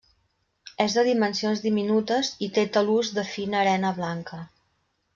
És 0.85 0.95
de 0.99 1.03
dimensions 1.07 1.61
diminutes 1.67 2.33
i 2.47 2.51
té 2.57 2.65
talús 2.79 3.15
de 3.21 3.27
fina 3.37 3.63
arena 3.63 3.97
blanca. 4.03 4.43